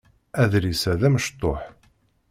[0.41, 1.61] Adlis-a d amecṭuḥ.